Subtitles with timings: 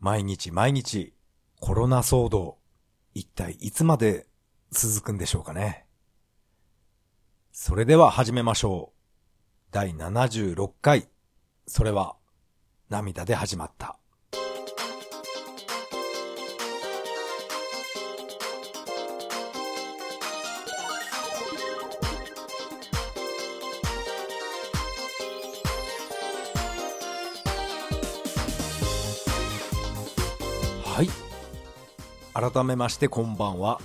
[0.00, 1.12] 毎日毎日
[1.60, 2.56] コロナ騒動、
[3.12, 4.26] 一体いつまで
[4.70, 5.84] 続くんでしょうかね。
[7.52, 9.00] それでは始めましょう。
[9.70, 11.10] 第76回、
[11.66, 12.16] それは
[12.88, 13.99] 涙で始まった。
[32.32, 33.80] 改めましてこんばんは。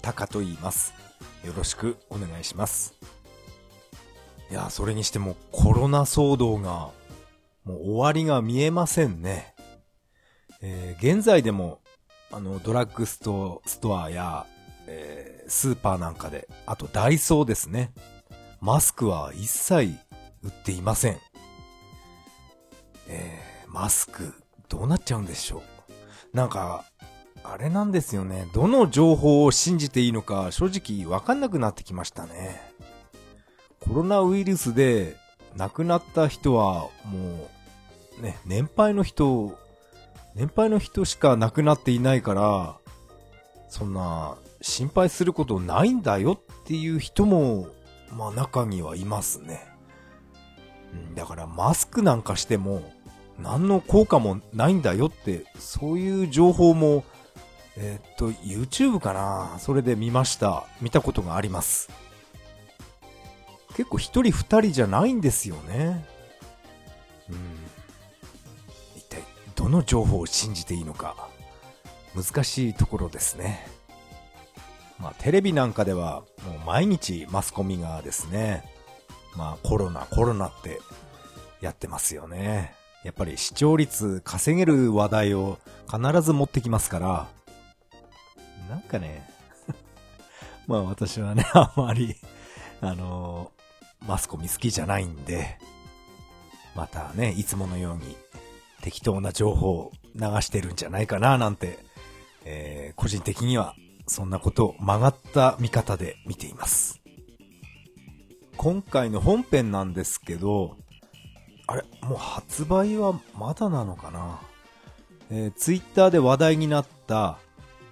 [0.00, 0.94] タカと言います。
[1.44, 2.94] よろしくお願いします。
[4.48, 6.90] いや、それにしてもコロナ騒動が
[7.64, 9.54] もう終わりが見えませんね。
[10.62, 11.80] えー、現在でも
[12.30, 14.46] あのドラッグストストアや、
[14.86, 17.92] えー、スーパーなんかで、あとダイソーですね。
[18.60, 19.98] マスクは一切
[20.44, 21.18] 売っていません。
[23.08, 24.32] えー、マスク
[24.68, 25.62] どうなっちゃうんでしょ
[26.32, 26.36] う。
[26.36, 26.84] なんか、
[27.42, 28.48] あれなんですよね。
[28.52, 32.60] どの情報を信じていいのか正直わかんなくなってきましたね。
[33.80, 35.16] コロナウイルスで
[35.56, 37.48] 亡くなった人はも
[38.18, 39.58] う、ね、年配の人、
[40.34, 42.76] 年配の人しか亡くなっていないから、
[43.68, 47.68] そんな心配することないんだよっていう人も、
[48.12, 49.66] まあ中にはいますね。
[51.14, 52.82] だからマスクなんかしても、
[53.38, 57.04] 何の効果もないんだよって、そういう情報も、
[57.82, 59.58] えー、っと、YouTube かな？
[59.58, 60.66] それで見ました。
[60.82, 61.88] 見たことがあります。
[63.74, 66.04] 結構一人二人じゃないんですよね。
[67.30, 67.36] うん。
[68.96, 69.22] 一体、
[69.54, 71.16] どの情報を信じていいのか、
[72.14, 73.66] 難しいところですね。
[74.98, 78.62] まあ、テレビなんかでは、もう毎日マスコミがですね、
[79.36, 80.80] まあ、コロナ、コロナって
[81.62, 82.74] やってますよね。
[83.04, 85.58] やっぱり視聴率稼げる話題を
[85.90, 87.28] 必ず持ってきますから、
[88.70, 89.28] なんかね、
[90.68, 92.14] まあ私はね、 あんまり、
[92.80, 95.58] あのー、マスコミ好きじゃないんで、
[96.76, 98.16] またね、いつものように
[98.80, 101.80] 適当な情報を流してるんじゃないかななんて、
[102.44, 103.74] えー、個人的には
[104.06, 107.00] そんなことを曲がった見方で見ています。
[108.56, 110.76] 今回の本編なんですけど、
[111.66, 114.40] あれもう発売はまだなのかな？
[115.30, 117.38] えー、ツイッターで話題になった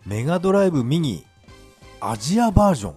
[0.07, 1.27] メガドライブミニ
[2.01, 2.95] アジアバージョン。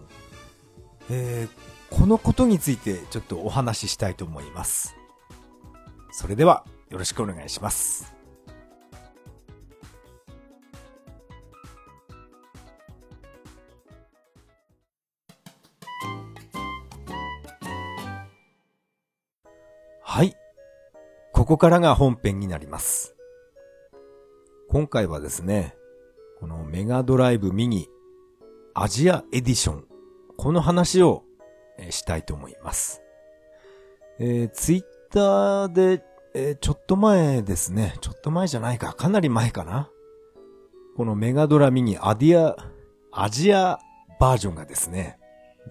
[1.10, 4.96] えー、このことについてちょっとお話ししたいと思います。
[6.12, 8.14] それではよろしくお願いします。
[20.02, 20.36] はい。
[21.34, 23.16] ここからが本編になります。
[24.70, 25.76] 今回はですね、
[26.42, 27.88] このメガドライブミニ
[28.74, 29.86] アジアエディション、
[30.38, 31.24] この話を
[31.92, 33.04] したいと思います。
[34.20, 36.04] えー、ツイッターで、
[36.34, 39.92] えー、ちょっと前ですね、ちょっと前じゃないか、かなり前かな。
[40.98, 42.56] このメガドラミニアディア、
[43.12, 43.78] アジア
[44.20, 45.20] バージョンがですね、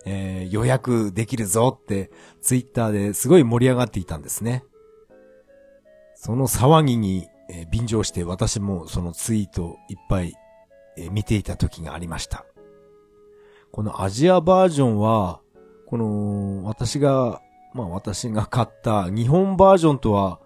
[0.06, 4.62] えー、予約できるぞってツイッターですごい盛り上がっていたんですね。
[6.14, 10.34] その騒ぎに、え、便乗して私もそのツイートいっぱい、
[11.10, 12.44] 見ていた時がありました。
[13.72, 15.40] このアジアバージョンは、
[15.86, 17.40] この私が、
[17.72, 20.40] まあ私が買った日本バージョンとは、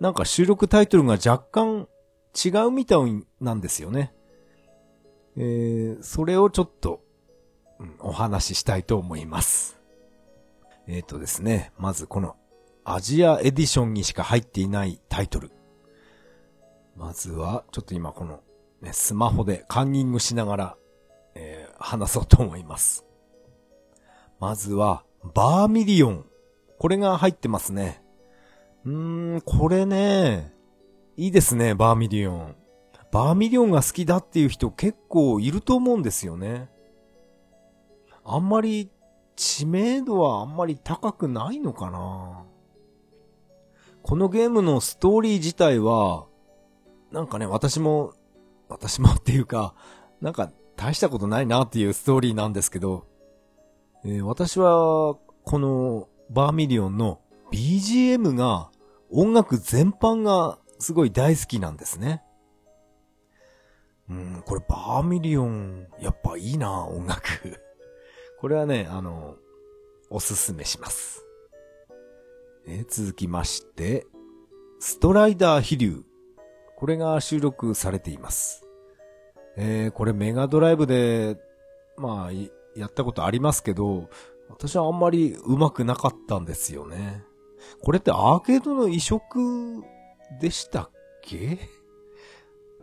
[0.00, 1.88] なんか収録タイトルが若干
[2.34, 4.12] 違うみたいなんですよね。
[5.36, 7.00] えー、それをちょっと、
[7.78, 9.78] うん、お話ししたいと思います。
[10.86, 12.36] えっ、ー、とですね、まずこの
[12.84, 15.50] アジアエディションにしか入っていないタイトル。
[16.96, 18.40] まずは、ちょっと今この、
[18.84, 20.76] ね、スマホでカンニングしながら、
[21.34, 23.04] えー、話そうと思います。
[24.38, 26.24] まずは、バーミリオン。
[26.78, 28.02] これが入ってますね。
[28.84, 30.52] うーん、これね、
[31.16, 32.56] いいですね、バーミリオン。
[33.10, 36.68] バーミリオンが好きだっていう人結構いると思うんですよね。
[38.24, 38.90] あんまり
[39.36, 42.44] 知名度はあんまり高くないのかな
[44.02, 46.26] このゲームのストーリー自体は、
[47.10, 48.12] なんかね、私も、
[48.74, 49.74] 私もっていうか、
[50.20, 53.06] なんか大したことないなっていうストーリーなんですけど、
[54.04, 57.20] えー、私は、このバーミリオンの
[57.52, 58.70] BGM が、
[59.10, 62.22] 音楽全般がすごい大好きなんですね。
[64.10, 67.22] うん、これバーミリオン、やっぱいいな、音楽。
[68.40, 69.36] これはね、あの、
[70.10, 71.24] おすすめします。
[72.66, 74.06] え続きまして、
[74.80, 76.04] ストライダー飛竜。
[76.76, 78.63] これが収録されています。
[79.56, 81.36] えー、これメガドライブで、
[81.96, 82.32] まあ、
[82.76, 84.08] やったことありますけど、
[84.48, 87.24] 私はあんまり上手くなかったんですよね。
[87.80, 89.82] これってアーケードの移植
[90.40, 90.90] でしたっ
[91.22, 91.58] け？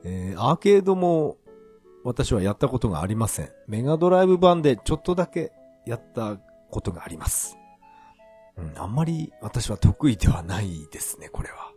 [0.03, 1.37] えー、アーケードも
[2.03, 3.51] 私はやったことがありません。
[3.67, 5.51] メガドライブ版でちょっとだけ
[5.85, 6.37] やった
[6.71, 7.57] ことがあります。
[8.57, 11.71] うん、あんまり私は得意ではないですね、これは。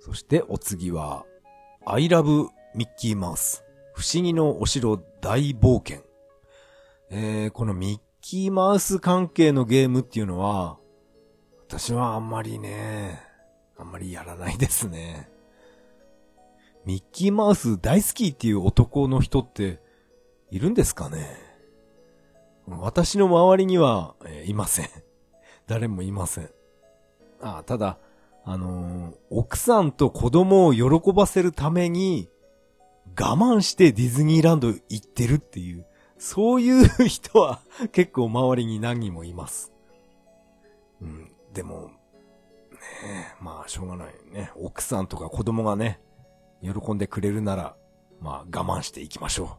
[0.00, 1.24] そしてお次は、
[1.86, 3.64] I love ミッキーマウス。
[3.92, 6.02] 不思議のお城大冒険。
[7.10, 10.78] えー、このミッキーマウス関係のゲームっていうのは、
[11.68, 13.20] 私はあんまりね、
[13.76, 15.28] あんまりやらないですね。
[16.86, 19.80] ミッキーマウス大好きっていう男の人って
[20.50, 21.36] いるんですかね？
[22.66, 24.88] 私の周りには、えー、いません。
[25.66, 26.50] 誰もいません。
[27.42, 27.98] あただ、
[28.44, 32.30] あのー、奥さんと子供を喜ばせるために、
[33.18, 35.86] 我慢してディズニーランド行ってるっていう、
[36.18, 37.60] そういう人は
[37.92, 39.72] 結構周りに何人もいます。
[41.00, 41.90] うん、でも、
[43.02, 44.52] ねまあ、しょうがないね。
[44.56, 46.00] 奥さんとか子供がね、
[46.62, 47.76] 喜んでくれるなら、
[48.20, 49.58] まあ、我慢していきましょ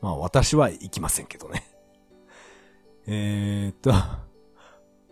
[0.00, 0.04] う。
[0.04, 1.64] まあ、私は行きませんけどね。
[3.06, 3.92] えーっと、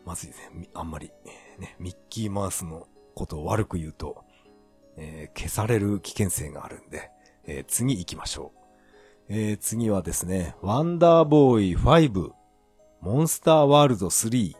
[0.05, 0.69] まずいですね。
[0.75, 1.11] あんまり、
[1.59, 4.25] ね、ミッキーマウスのことを悪く言うと、
[4.97, 7.11] えー、消される危険性があるんで、
[7.44, 8.53] えー、次行きましょ
[9.29, 9.33] う。
[9.35, 12.31] えー、次はですね、ワンダーボーイ5、
[13.00, 14.55] モンスターワールド3、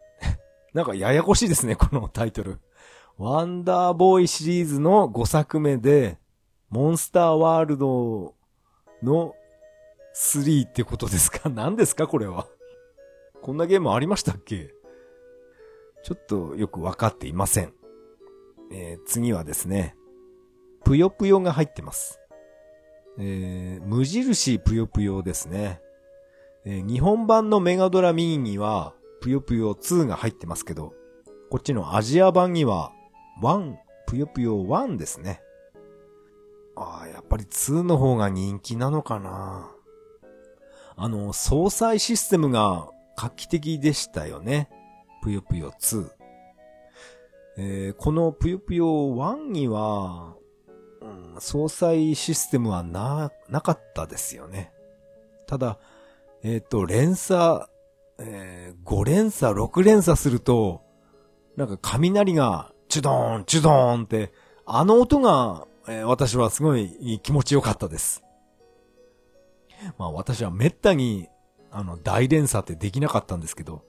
[0.74, 2.58] なんかややこしいですね、このタイトル。
[3.18, 6.18] ワンダーボーイシリーズの5作目で、
[6.70, 8.34] モンスターワールド
[9.02, 9.34] の
[10.16, 11.48] 3ってことですか？
[11.50, 12.06] 何ですか？
[12.06, 12.46] これは。
[13.42, 14.74] こんなゲームありましたっけ？
[16.02, 17.72] ちょっとよくわかっていません。
[18.72, 19.94] えー、次はですね、
[20.84, 22.20] ぷよぷよが入ってます。
[23.18, 25.80] えー、無印ぷよぷよですね。
[26.64, 30.94] えー、日本版のメガドラミニには、ぷよぷよ2が入ってますけど、
[31.50, 32.92] こっちのアジア版には、
[33.42, 33.74] 1、
[34.06, 35.42] ぷよぷよ1ですね。
[36.76, 39.70] ああ、やっぱり2の方が人気なのかな。
[40.96, 44.68] あの、総裁システムが画期的でしたよね。
[45.22, 46.10] ぷよぷよ2。
[47.58, 50.36] えー、このぷよぷよ1には、
[51.12, 54.72] ん、総裁システムはな、なかったですよね。
[55.46, 55.78] ただ、
[56.42, 57.66] えっ、ー、と、連鎖
[58.24, 60.82] えー、5連鎖、6連鎖すると、
[61.56, 64.32] なんか雷が、チュドーン、チュドーンって、
[64.66, 68.22] あの音が、えー、私はすごい気持ちよかったです。
[69.98, 71.28] まあ私はめったに、
[71.70, 73.82] あの、大連鎖ってできなかったんですけど、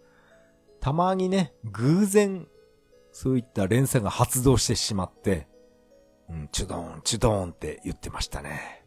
[0.79, 2.47] たまにね、偶然、
[3.11, 5.47] そういった連鎖が発動してしまって、
[6.29, 8.83] うん、チュドーン、チュドーンって言ってましたね。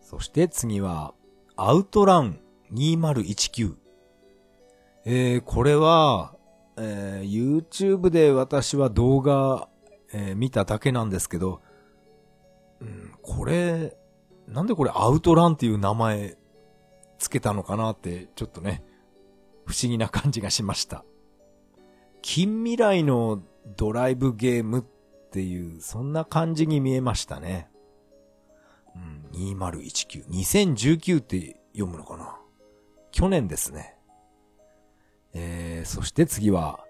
[0.00, 1.14] そして次は、
[1.56, 2.38] アウトラン
[2.72, 3.74] 2019。
[5.04, 6.34] えー、これは、
[6.76, 9.68] えー、YouTube で私は動画、
[10.12, 11.62] えー、見ただけなんですけど、
[12.80, 13.96] うん、これ、
[14.48, 16.36] なんでこれアウトランっていう名前
[17.18, 18.84] つけたのかなってちょっとね、
[19.64, 21.04] 不思議な感じがしました。
[22.22, 23.42] 近未来の
[23.76, 24.82] ドライブゲームっ
[25.36, 27.68] っていう、そんな感じに見えましたね。
[28.94, 30.26] うん、2019。
[30.28, 32.38] 2019って読むのかな？
[33.12, 33.98] 去年ですね。
[35.34, 36.80] えー、そして次は、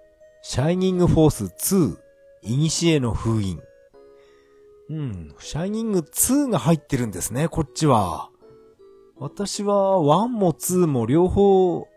[0.42, 1.98] シャイニングフォース2、
[2.42, 3.60] イニシエの封印。
[4.90, 8.30] うん、シャイニング2が入ってるんですね、こっちは。
[9.16, 11.88] 私は1も2も両方好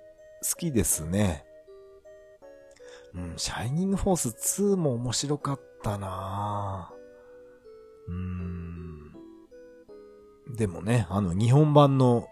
[0.58, 1.46] きですね。
[3.14, 6.94] うん、シャイニングフォース2も面白かったな
[8.08, 9.12] うん。
[10.56, 12.28] でもね、あの、日本版の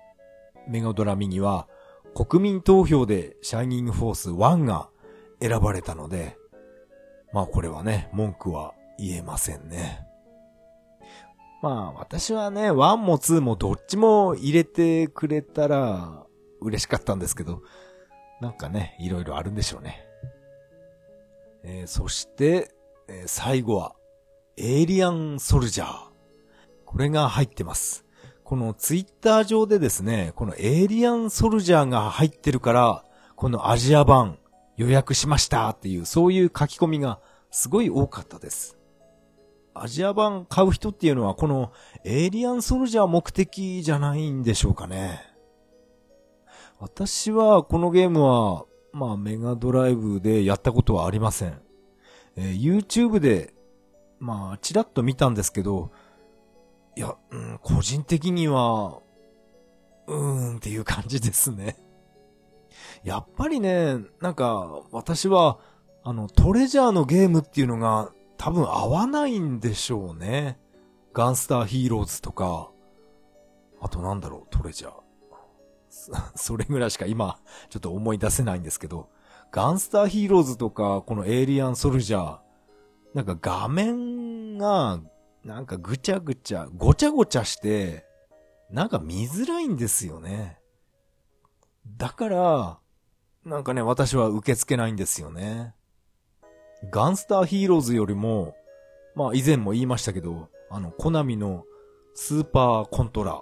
[0.68, 1.68] メガドラミには、
[2.16, 4.90] 国民投票でシャイニングフォース1が
[5.40, 6.38] 選ばれたので、
[7.32, 10.06] まあこれはね、文句は言えませんね。
[11.62, 16.26] まあ私はね、1も2もどっちも入れてくれたら
[16.62, 17.62] 嬉しかったんですけど、
[18.42, 20.04] なんかね、いろいろあるんでしょうね。
[21.64, 22.72] えー、そして、
[23.10, 23.96] えー、最後は、
[24.58, 25.90] エイリアンソルジャー。
[26.86, 28.06] これが入ってます。
[28.44, 33.04] このツイッター上でですね、このエイリアンソルジャーが入ってるから、
[33.36, 34.40] このアジア版
[34.78, 37.20] 予約しましたっていう、そういう書き込みが
[37.52, 38.78] すごい多かったです。
[39.74, 41.72] アジア版買う人っていうのは、この
[42.04, 45.22] エイリアンソルジャー目的じゃないんでしょうかね。
[46.80, 51.67] 私はこのゲームは、まあメガドライブでやったことはありません。
[52.38, 53.54] えー、YouTube で
[54.20, 55.92] まあ、ちらっと見たんですけど、
[56.96, 59.00] いや、うん、個人的には、
[60.08, 61.78] うーんっていう感じですね。
[63.04, 65.60] やっぱりね、なんか、私は、
[66.04, 70.58] あの、トレジャーのゲームっていうのが多分合わないんでしょうね。
[71.14, 72.72] ガンスターヒーローズとか、
[73.82, 74.94] あとなんだろう、トレジャー。
[76.36, 77.40] そ れぐらいしか今、
[77.70, 79.10] ちょっと思い出せないんですけど、
[79.52, 82.40] ガンスターヒーローズとか、このエイリアンソルジャー、
[83.14, 85.00] なんか画面が、
[85.44, 88.06] なんかぐちゃぐちゃ、ごちゃごちゃして、
[88.70, 90.60] なんか見づらいんですよね。
[91.98, 92.80] だから、
[93.46, 95.74] なんかね、私は受け付けないんですよね。
[96.92, 98.56] ガンスターヒーローズよりも、
[99.16, 101.64] まあ以前も言いましたけど、あの、コナミの
[102.14, 103.42] スーパーコントラ、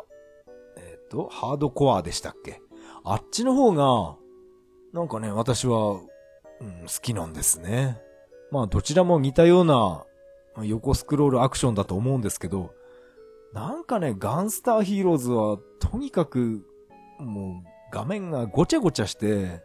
[0.78, 2.62] えっ、ー、と、ハードコアでしたっけ？
[3.04, 4.16] あっちの方が、
[4.96, 6.00] なんかね、私は、
[6.62, 8.02] うん、好きなんですね。
[8.50, 10.06] まあ、どちらも似たような
[10.64, 12.74] 横スクロールアクションだと思うんですけど、
[13.52, 16.66] なんかね、ガンスターヒーローズは、とにかく、
[17.20, 19.62] もう、画面がごちゃごちゃして、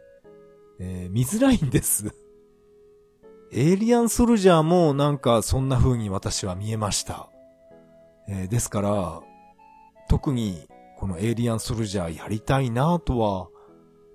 [0.81, 2.13] えー、見づらいんです。
[3.53, 7.29] エイリアンソルジャーもなんかそんな風に私は見えました。
[8.27, 9.21] えー、ですから、
[10.09, 10.67] 特に
[10.99, 13.47] このエイリアンソルジャーやりたいなとは、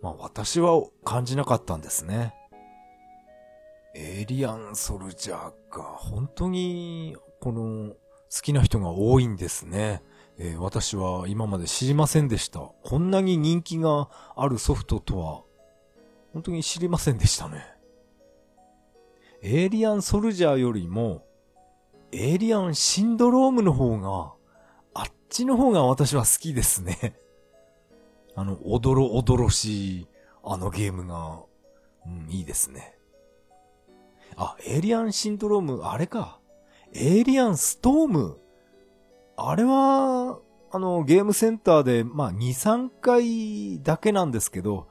[0.03, 2.35] まあ私は感じなかったんですね。
[3.95, 7.97] エイリアンソルジャーが本当にこの好
[8.43, 10.03] きな人が多いんですね。
[10.39, 12.61] えー、私は今まで知りませんでした。
[12.61, 15.43] こんなに人気があるソフトとは
[16.37, 17.65] 本当に知りませんでしたね。
[19.43, 21.25] エイリアンソルジャーよりも、
[22.13, 24.35] エイリアンシンドロームの方が、
[24.93, 27.19] あっちの方が私は好きですね。
[28.37, 30.09] あの、おどろおどろしい、
[30.45, 31.41] あのゲームが、
[32.07, 32.97] うん、いいですね。
[34.37, 36.39] あ、エイリアンシンドローム、あれか。
[36.93, 38.39] エイリアンストーム。
[39.37, 40.39] あれは、
[40.71, 44.89] あの、ゲームセンターで、まあ、2、3回だけなんですけど、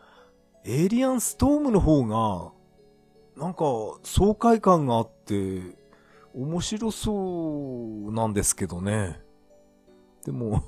[0.63, 2.51] エイリアンストームの方が、
[3.37, 3.65] なんか、
[4.01, 5.61] 爽快感があって、
[6.33, 9.21] 面白そうなんですけどね。
[10.25, 10.63] でも、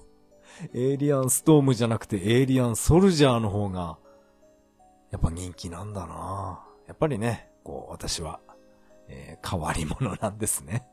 [0.73, 3.97] エイリアンストームじゃなくてエイリアンソルジャーの方が、
[5.11, 8.39] やっぱ人気なんだなやっぱりね、こう、私は、
[9.07, 10.85] えー、変わり者なんですね。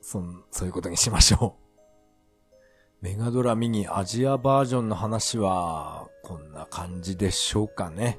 [0.00, 1.64] そん、そういうことにしましょう。
[3.00, 8.18] メガドラミニアジアバージョンの話は、こんな感じでしょうかね。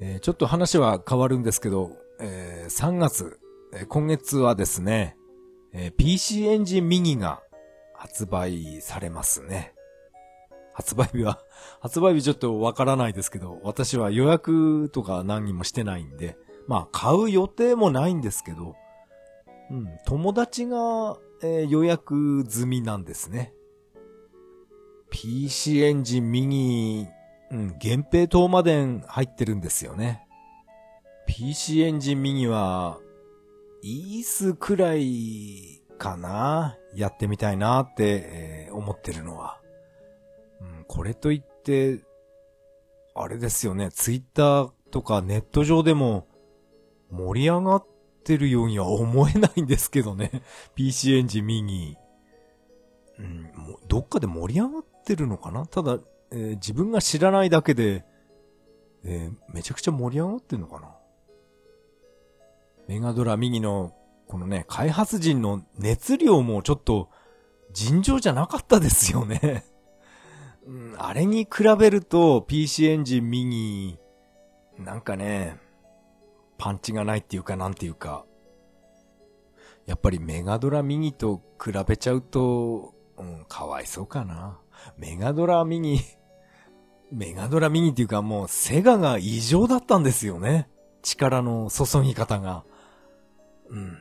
[0.00, 3.40] えー、ちょっと話は変わるんですけど、えー、3月、
[3.72, 5.16] えー、今月はですね、
[5.72, 7.42] え、PC エンジンミニが
[7.98, 9.74] 発売されますね。
[10.72, 11.40] 発売日は、
[11.82, 16.38] 発売日ちょっとわからないですけど、私は予約とか何にもしてないんで、
[16.68, 18.76] まあ買う予定もないんですけど、
[19.70, 23.52] うん、友達が、えー、予約済みなんですね。
[25.10, 27.08] PC エンジンミニ
[27.50, 30.26] うん、源平東馬伝入ってるんですよね。
[31.26, 33.00] PC エンジンミニは、
[33.82, 39.60] イースくらいかなやってみたいなって、えー、思ってるのは。
[40.60, 42.00] うん、これといって、
[43.14, 46.26] あれですよね、ツイッターとかネット上でも
[47.10, 47.86] 盛り上がっ
[48.24, 50.42] てるようには思えないんですけどね。
[50.74, 51.96] PC エンジンミニ。
[53.18, 53.50] うん、
[53.88, 55.66] どっかで盛り上がってるのかな？
[55.66, 55.98] ただ、
[56.30, 58.04] えー、自分が知らないだけで、
[59.04, 60.94] えー、めちゃくちゃ盛り上がってんのかな？
[62.86, 63.92] メガドラミニの、
[64.28, 67.10] このね、開発陣の熱量もちょっと、
[67.72, 69.64] 尋常じゃなかったですよね
[70.66, 70.94] うん。
[70.98, 73.98] あれに比べると、PC エンジンミニ、
[74.78, 75.58] なんかね、
[76.58, 78.26] パンチがないっていうかなんていうか、
[79.86, 84.60] やっぱりメガドラミニと比べちゃうと、うん、かわいそうかな。
[84.98, 86.00] メガドラミニ
[87.10, 90.68] メガドラミニっていうかもうセガが異常だったんですよね。
[91.02, 92.64] 力の注ぎ方が。
[93.70, 93.98] うん、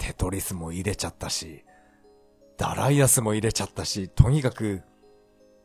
[0.00, 1.64] テトリスも入れちゃったし、
[2.56, 4.82] ダライアスも入れちゃったし、とにかく、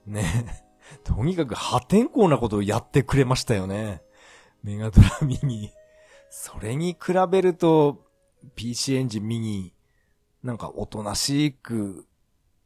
[0.05, 0.63] ね、
[1.03, 4.03] とにかく破天荒なことをやってくれましたよね。
[4.61, 5.71] メガドラミニ。
[6.29, 8.05] それに比べると、
[8.55, 9.73] PC エンジンミニ、
[10.43, 12.05] なんかおとなしく、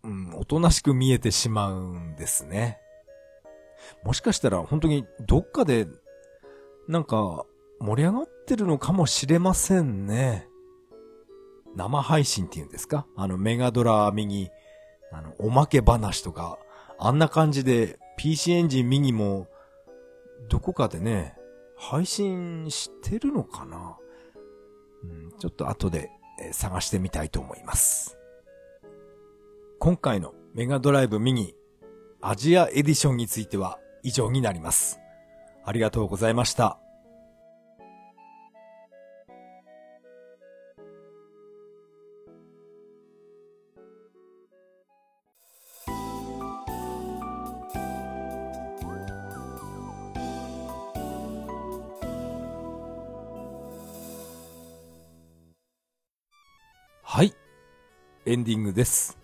[0.03, 2.79] うん、おとなしく見えてしまうんですね。
[4.03, 5.87] もしかしたら本当にどっかで、
[6.87, 7.45] なんか
[7.79, 10.48] 盛り上がってるのかもしれませんね。
[11.75, 13.05] 生配信っていうんですか？
[13.15, 14.49] あのメガドラミニ、
[15.11, 16.59] あの、おまけ話とか、
[16.97, 19.47] あんな感じで PC エンジンミニも、
[20.49, 21.35] どこかでね、
[21.77, 23.97] 配信してるのかな？
[25.03, 26.09] うん、ちょっと後で、
[26.51, 28.17] 探してみたいと思います。
[29.77, 31.53] 今回のメガドライブミニ
[32.21, 34.99] アジアエディションについては以上になります。
[35.65, 36.79] ありがとうございました。
[58.29, 59.17] エンディングです。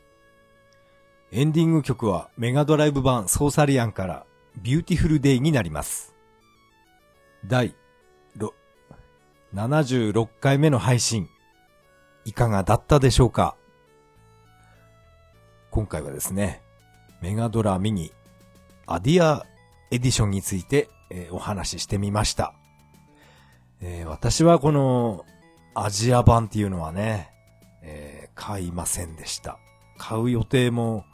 [1.32, 4.26] エンディング曲はメガドライブ版ソーサリアンから
[4.64, 6.16] Beautiful Day になります。
[7.46, 7.76] 第
[9.54, 11.30] 76回目の配信、
[12.26, 13.56] いかがだったでしょうか？
[15.70, 16.64] 今回はですね、
[17.22, 18.12] メガドラミニ
[18.88, 19.46] アジア
[19.92, 22.56] エディションについて、えー、お話ししてみました、
[23.82, 25.26] えー、私はこの
[25.76, 27.30] アジア版っていうのはね、
[27.84, 29.58] えー、買いませんでした。
[29.98, 31.06] 買う予定も、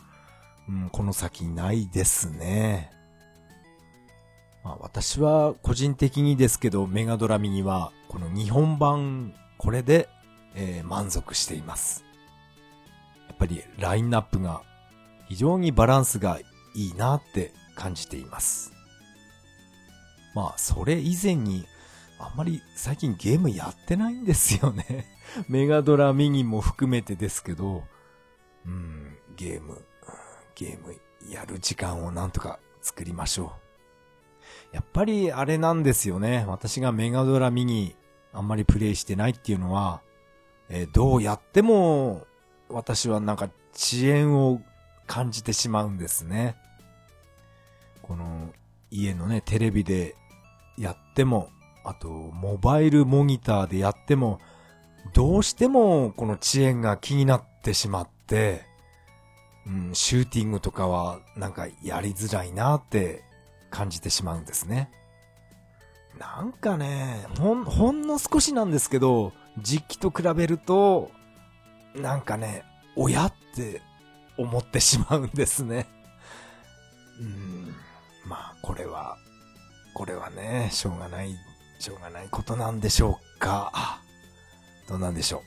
[0.68, 2.92] うん、この先ないですね。
[4.64, 10.10] まあ、私は個人的にですけど、メガドラミには、この日本版、これで、
[10.56, 12.04] えー、満足しています。
[13.28, 14.62] やっぱりラインナップが
[15.28, 16.40] 非常にバランスが
[16.76, 18.74] いいなって感じています。
[20.36, 21.66] まあ、それ以前に、
[22.22, 25.08] あんまり最近ゲームやってないんですよね。
[25.50, 27.84] メガドラミニも含めてですけど、
[28.66, 29.86] うん、ゲーム、
[30.56, 30.96] ゲーム
[31.30, 33.54] やる時間をなんとか作りましょ
[34.72, 34.76] う。
[34.76, 36.46] やっぱりあれなんですよね。
[36.48, 37.96] 私がメガドラミニ
[38.34, 40.02] あんまりプレイしてないっていうのは、
[40.70, 42.28] えー、どうやっても
[42.70, 44.62] 私はなんか遅延を
[45.08, 46.56] 感じてしまうんですね。
[48.02, 48.54] この
[48.90, 50.16] 家のね、テレビで
[50.78, 51.50] やっても、
[51.84, 54.40] あとモバイルモニターでやっても、
[55.14, 58.66] どうしてもこの遅延が気になってしまって、
[59.66, 63.24] うん、シューティングとかはなんかやりづらいなって
[63.70, 64.92] 感じてしまうんですね。
[66.20, 71.12] なんかね、ほん、ほんの少しなんですけど、実機と比べると、
[71.96, 72.64] なんかね、
[72.96, 73.82] 親って
[74.38, 75.88] 思ってしまうんですね。
[77.20, 77.76] うん、
[78.26, 79.18] まあ、これは、
[79.94, 81.36] これはね、しょうがない、
[81.82, 84.00] しょうがないことなんでしょうか。
[84.88, 85.44] どうなんでしょ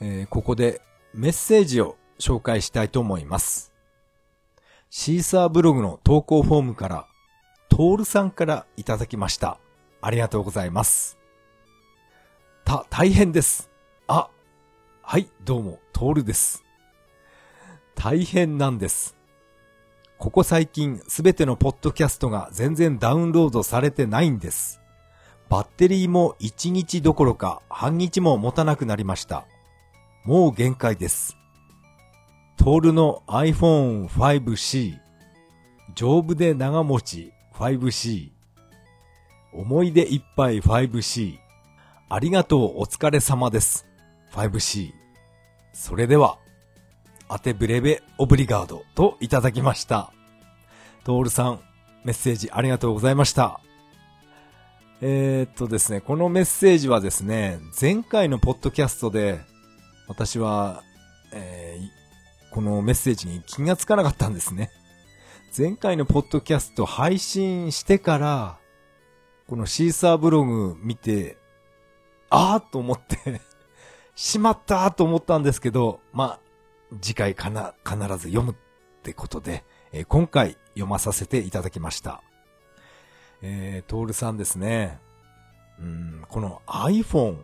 [0.00, 0.04] う。
[0.04, 0.80] えー、ここで
[1.12, 3.72] メッセージを紹介したいと思います。
[4.88, 7.06] シーサーブログの投稿フォームから、
[7.68, 9.58] トールさんからいただきました。
[10.00, 11.18] ありがとうございます。
[12.64, 13.68] た、大変です。
[14.06, 14.30] あ、
[15.02, 16.62] はい、どうも、トールです。
[17.96, 19.15] 大変なんです。
[20.18, 24.80] ここ最近すべてのポッドキャストが全然ダウンロードされてないんです。
[25.50, 29.46] バッテリーも1日どころか半日も持たなくなりました。
[30.24, 31.36] もう限界です。
[32.56, 34.98] トールの iPhone 5C、
[35.94, 38.30] 丈夫で長持ち 5C、
[39.52, 41.36] 思い出いっぱい 5C、
[42.08, 43.86] ありがとうお疲れ様です
[44.32, 44.92] 5C。
[45.74, 46.38] それでは、
[47.28, 50.12] アテブレベオブリガードといただきました。
[51.04, 51.60] トールさん、
[52.04, 53.60] メッセージありがとうございました。
[55.00, 59.40] えー、っとですね、このメッセージはですね、前回のポッドキャストで、
[60.08, 60.82] 私は、
[61.32, 64.70] えー、このメッセージに気がつかなかったんですね。
[65.56, 68.58] 前回のポッドキャスト配信してから、
[69.48, 71.38] このシーサーブログ見て、
[72.30, 73.40] あーと思って
[74.14, 76.45] しまったと思ったんですけど、まあ、
[77.00, 78.54] 次回かな、必ず読むっ
[79.02, 82.22] てことで、えー、今回読まさせていただきました。
[83.42, 84.98] えー、トールさんですね。
[85.78, 87.38] うん、この iPhone。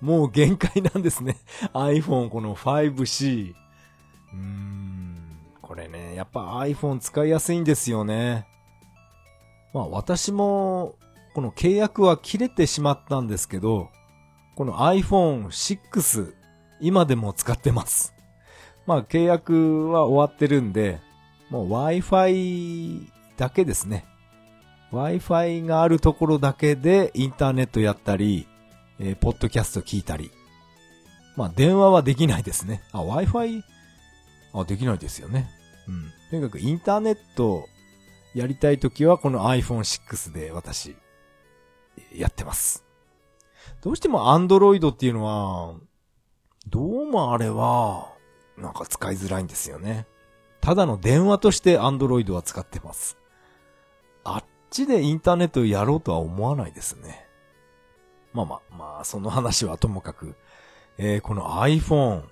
[0.00, 1.36] もう限界なんですね。
[1.72, 3.54] iPhone この 5C。
[4.32, 8.46] うーん、これね、やっぱ iPhone 使いやすいんですよね。
[9.72, 10.96] まあ私も、
[11.34, 13.90] この契約は切れてしまったんですけど、
[14.56, 16.34] この iPhone6、
[16.80, 18.15] 今でも使ってます。
[18.86, 21.00] まあ契約は終わってるんで、
[21.50, 24.04] もう Wi-Fi だけですね。
[24.92, 28.46] Wi-Fi があるところだけでインターネットやったり、
[28.98, 30.30] えー、ポッドキャスト聞いたり。
[31.36, 32.82] まあ、電話はできないですね。
[32.92, 33.62] あ、Wi-Fi、
[34.54, 35.50] あ、できないですよね。
[35.86, 36.10] うん。
[36.30, 37.68] とにかくインターネット
[38.34, 40.96] やりたいときはこの iPhone6 で私、
[42.14, 42.84] やってます。
[43.82, 45.74] どうしても Android っていうのは、
[46.68, 48.15] どうもあれは、
[48.56, 50.06] なんか使いづらいんですよね。
[50.60, 53.16] ただの電話として Android は使ってます。
[54.24, 57.26] あっちでインターネットをやろうとは思わないですね。
[58.32, 60.34] まあまあ、まあ、その話はともかく、
[60.98, 62.24] えー、この iPhone、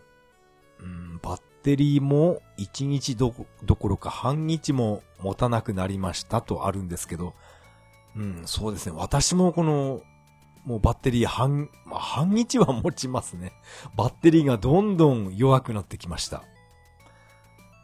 [0.80, 7.34] うん、バッテリーも1日どどころか半日も持たなくなりましたとあるんですけど、
[8.16, 8.92] うん、そうですね。
[8.96, 10.02] 私もこの、
[10.64, 13.52] もうバッテリー半、まあ、半日は持ちますね。
[13.96, 16.42] バッテリーがどんどん弱くなってきました。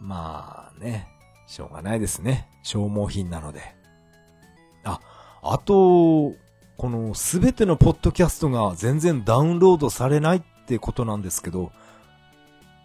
[0.00, 1.08] まあね、
[1.46, 2.48] しょうがないですね。
[2.62, 3.60] 消耗品なので。
[4.84, 5.00] あ、
[5.42, 6.32] あと、
[6.76, 11.72] このすべてのポッドキャストが全然ダウンロードされないってことなんですけど、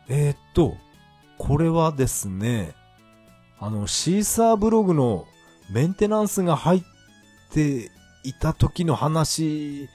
[0.10, 0.75] えー、っと、
[1.38, 2.75] これはですね、
[3.60, 5.25] あの、シーサーブログの
[5.71, 6.81] メンテナンスが入っ
[7.51, 7.91] て
[8.27, 9.89] いた時の話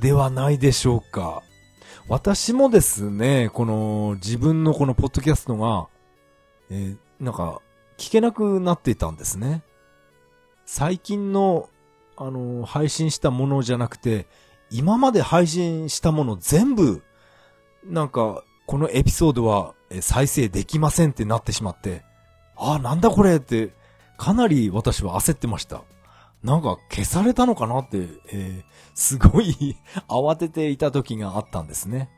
[0.00, 1.42] ではないでしょうか。
[2.08, 5.88] 私もですね、この自分のこのポッドキャストが、
[6.70, 7.60] えー、なんか
[7.98, 9.62] 聞けなくなっていたんですね。
[10.64, 11.68] 最近の
[12.20, 14.26] あの、配信したものじゃなくて、
[14.70, 17.02] 今まで配信したもの全部、
[17.84, 22.02] なんか、このエピソードは再生できませんってなってしまって、
[22.56, 23.70] ああ、なんだこれって、
[24.18, 25.84] かなり私は焦ってました。
[26.42, 27.98] なんか消されたのかなって、
[28.32, 28.62] えー、
[28.94, 29.76] すごい
[30.08, 32.10] 慌てていた時があったんですね。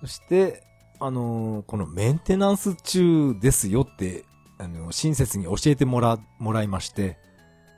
[0.00, 0.64] そして、
[0.98, 4.24] あのー、このメンテナンス中ですよって、
[4.58, 7.18] あの、親切に教えてもら、もらいまして、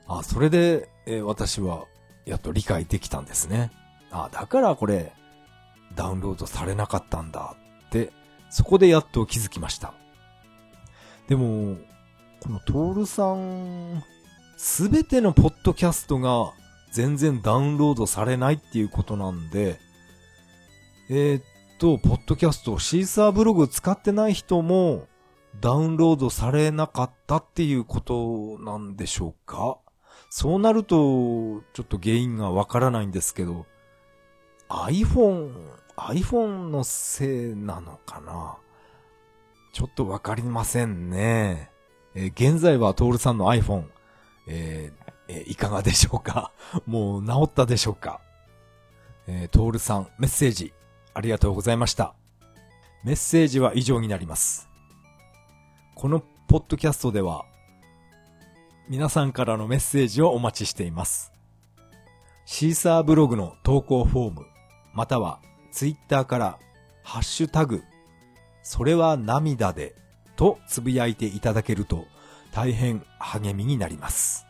[0.07, 1.85] あ、それで、えー、私は、
[2.25, 3.71] やっと理解できたんですね。
[4.11, 5.13] あ、だからこれ、
[5.95, 7.55] ダウンロードされなかったんだ
[7.87, 8.11] って、
[8.49, 9.93] そこでやっと気づきました。
[11.27, 11.77] でも、
[12.41, 14.03] このトールさん、
[14.57, 16.53] すべてのポッドキャストが
[16.91, 19.79] 全然ダウンロードされないっていうことなんで、
[21.09, 21.43] えー、っ
[21.79, 25.07] と、ポッドキャスト、シーサーブログ使ってない人も
[25.59, 29.77] ダウンロードされなかったっていうことなんでしょうか？
[30.29, 30.95] そうなると、
[31.73, 33.65] ちょっと原因がわからないんですけど、
[34.69, 35.51] iPhone、
[35.97, 38.57] iPhone のせいなのかな？
[39.73, 41.69] ちょっとわかりませんね。
[42.15, 43.85] えー、現在はトールさんの iPhone、
[44.47, 46.51] えーえ、いかがでしょうか？
[46.85, 48.19] もう治ったでしょうか？
[49.27, 50.73] えー、トールさん、メッセージ、
[51.13, 52.13] ありがとうございました。
[53.03, 54.67] メッセージは以上になります。
[55.95, 57.45] このポッドキャストでは、
[58.89, 61.31] 皆さんからのメッセージをお待ちしています。
[62.45, 64.45] シーサーブログの投稿フォーム、
[64.93, 65.39] または
[65.71, 66.59] ツイッターから
[67.01, 67.81] ハッシュタグ、
[68.61, 69.95] それは涙で
[70.35, 72.05] とつぶやいていただけると
[72.53, 74.45] 大変励みになります。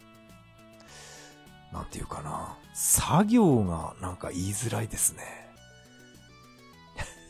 [1.71, 2.57] なんていうかな。
[2.73, 5.23] 作業がなんか言いづらいですね。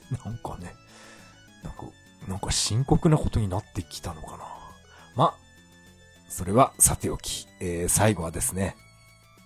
[0.25, 0.73] なんかね、
[1.63, 1.79] なんか、
[2.27, 4.43] なんか深刻なことになってきたのかな。
[5.15, 5.36] ま、
[6.27, 8.75] それはさておき、えー、最後はですね、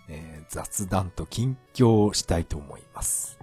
[0.08, 3.40] えー、雑談と近況をしたいと思います。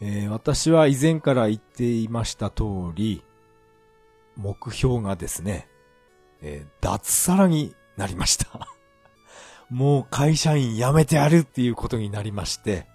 [0.00, 3.24] えー、私は以前から言っていました通り、
[4.36, 5.68] 目標がですね、
[6.42, 8.68] えー、脱サラになりました。
[9.70, 12.86] もう会社員辞めてやるっていうことになりまして、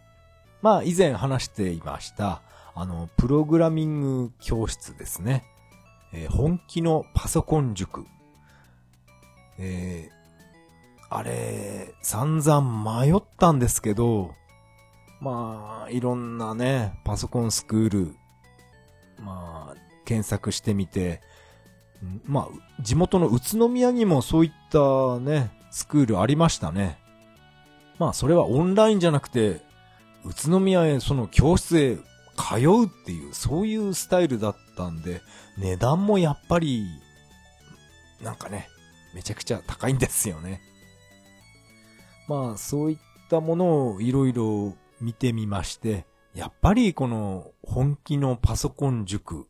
[0.61, 2.41] まあ以前話していました、
[2.75, 5.43] あの、プログラミング教室ですね。
[6.13, 8.05] えー、本気のパソコン塾
[9.59, 14.35] えー、あれ、散々迷ったんですけど、
[15.19, 18.15] まあ、いろんなね、パソコンスクール、
[19.19, 21.21] まあ、検索してみて、
[22.25, 26.99] まあ、地元の宇都宮にもそういったね、スクールありましたね。
[27.99, 29.61] まあ、それはオンラインじゃなくて、
[30.23, 31.95] 宇都宮へその教室へ
[32.37, 35.21] 通うっていう、そういうスタイルだったんで、
[35.57, 36.85] 値段もやっぱり、
[38.21, 38.67] なんかね、
[39.15, 40.61] めちゃくちゃ高いんですよね。
[42.27, 42.97] まあ、そういっ
[43.29, 46.05] たものをいろいろ見てみまして、
[46.35, 49.47] やっぱりこの本気のパソコン塾、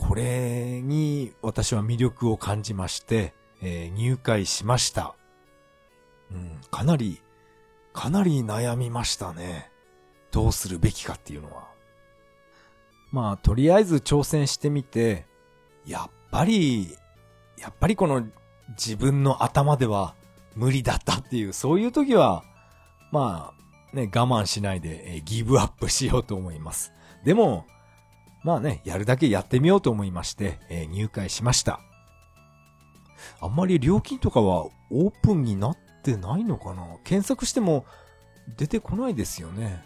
[0.00, 5.14] これに私は魅力を感じまして、えー、入会しました。
[6.32, 7.20] うん、かなり、
[7.92, 9.70] かなり悩みましたね。
[10.30, 11.68] どうするべきかっていうのは。
[13.12, 15.26] まあ、とりあえず挑戦してみて、
[15.84, 16.96] やっぱり
[17.60, 18.26] やっぱりこの
[18.70, 20.14] 自分の頭では
[20.54, 22.42] 無理だったっていう、そういう時は、
[23.12, 23.52] ま
[23.92, 26.92] あ、ね、我慢しないで、えギブアップしようと思います。
[27.24, 27.66] でも、
[28.42, 31.80] まあね、やるだけやってみようと思いまして、え入会しました。
[33.40, 36.86] あんまり料金とかはオープンになってないのかな？
[37.04, 37.84] 検索しても
[38.56, 39.84] 出てこないですよね。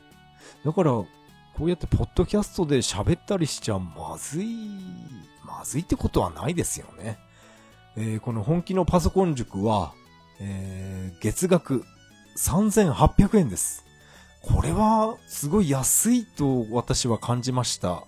[0.64, 1.08] だから、こ
[1.60, 4.46] うやってポッドキャストで喋ったりしちゃまずい、
[5.44, 7.18] まずいってことはないですよね。
[7.96, 9.94] えー、この本気のパソコン塾は、
[10.40, 11.84] えー、月額
[12.36, 13.84] 3800円です。
[14.42, 18.04] これはすごい安いと私は感じました。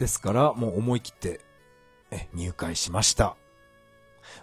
[0.00, 1.40] ですから、もう思い切って
[2.10, 3.36] え入会しました。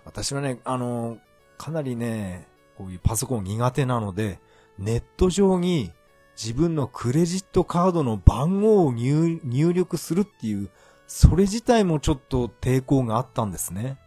[0.06, 1.18] 私はね、あの、
[1.58, 4.40] かなりね、こういうパソコン苦手なので、
[4.78, 5.92] ネット上に
[6.36, 9.42] 自分のクレジットカードの番号を入
[9.74, 10.70] 力するっていう、
[11.08, 13.98] それ自体もちょっと抵抗があったんですね。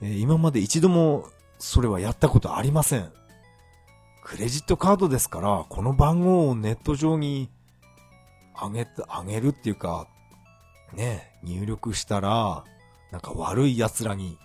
[0.00, 3.12] えー、今まで一度もそれはやったことありません。
[4.24, 7.50] クレジットカードですから、この番号をネット上に
[8.54, 10.08] あげ、あげるっていうか、
[10.94, 12.64] ね、入力したら、
[13.10, 14.38] なんか悪い奴らに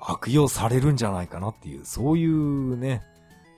[0.00, 3.02] 悪用されるんじゃないかなっていう、そういうね、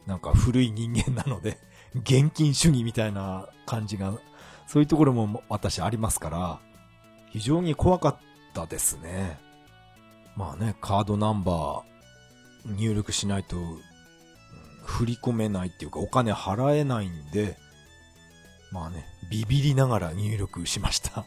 [0.06, 1.58] なんか古い人間なので、
[1.94, 4.12] 現金主義みたいな感じが、
[4.66, 6.60] そういうところも私ありますから、
[7.30, 8.16] 非常に怖かっ
[8.52, 9.38] たですね。
[10.36, 13.56] まあね、カードナンバー入力しないと、
[14.84, 17.56] 振り込めないっていうかお金払えないんで、
[18.72, 21.24] まあね、ビビりながら入力しました。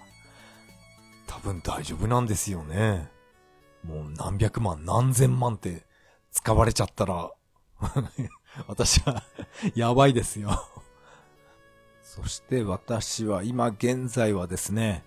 [1.36, 3.10] 多分大丈夫なんですよね。
[3.84, 5.84] もう何百万何千万って
[6.32, 7.32] 使われちゃったら
[8.68, 9.22] 私は
[9.76, 10.50] やばいですよ
[12.02, 15.04] そして私は今現在はですね、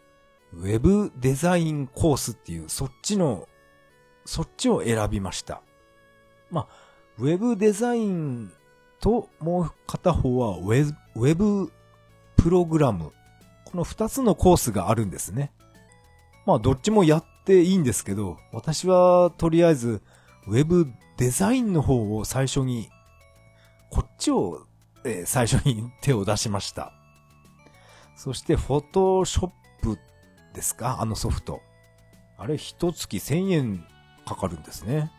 [0.53, 3.49] ウェブデザインコースっていうそっちの、
[4.27, 5.63] そっちを選びました。
[6.51, 6.67] まあ、
[7.19, 8.53] ウェブデザイン
[9.01, 11.73] ともう片方はウェウェブ
[12.37, 13.13] プログラム。
[13.65, 15.53] この二つのコースがあるんですね。
[16.49, 20.01] まあどっちもやっていいんですけど、私はとりあえず
[20.47, 22.89] ウェブデザインの方を最初に、
[23.91, 24.67] こっちを、
[25.05, 26.95] えー、最初に手を出しました。
[28.17, 29.51] そしてフォトショッ
[29.83, 29.99] プ
[30.55, 31.03] ですか？
[31.03, 31.61] あのソフト。
[32.39, 33.85] あれ一月1000円
[34.25, 35.13] かかるんですね。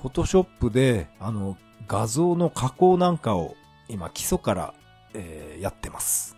[0.00, 1.56] フォトショップで、あの、
[1.88, 3.56] 画像の加工なんかを
[3.88, 4.74] 今基礎から、
[5.14, 6.36] えー、やってます。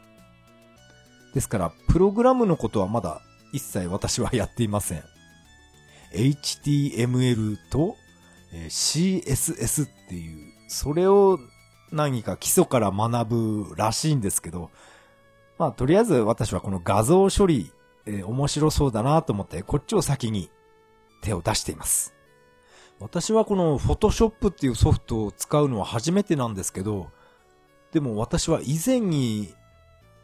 [1.35, 3.21] ですから、プログラムのことはまだ
[3.53, 5.03] 一切私はやっていません。
[6.13, 7.97] HTML と、
[8.53, 11.39] え CSS っていう、それを
[11.93, 14.71] 何か基礎から学ぶらしいんですけど、
[15.59, 17.73] まあとりあえず私はこの画像処理、
[18.07, 20.51] えー、面白そうだなと思ってこっちを先に
[21.23, 22.15] 手を出しています。
[22.99, 27.09] 私はこの Photoshop っていうソフトを使うのは初めてなんですけど、
[27.93, 29.55] でも私は以前に、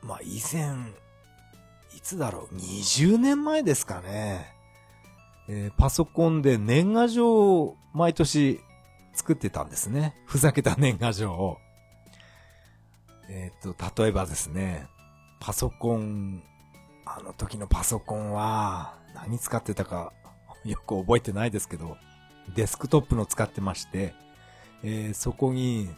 [0.03, 0.93] まあ以前、
[2.07, 4.55] つだろう、20年前ですかね。
[5.49, 8.61] えー、パソコンで年賀状を毎年
[9.13, 10.15] 作ってたんですね。
[10.25, 11.59] ふざけた年賀状を。
[13.29, 14.87] えっ、と、例えばですね、
[15.41, 16.43] パソコン、
[17.05, 20.13] あの時のパソコンは何使ってたか
[20.65, 21.97] よく覚えてないですけど、
[22.55, 24.15] デスクトップの使ってまして、
[24.85, 25.89] えー、そこに、